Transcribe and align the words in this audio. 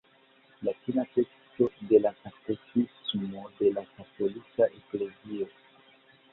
Latina 0.65 1.03
teksto 1.17 1.67
de 1.91 1.99
la 2.05 2.13
katekismo 2.23 3.45
de 3.61 3.73
la 3.79 3.87
katolika 4.01 4.73
eklezio. 4.81 5.53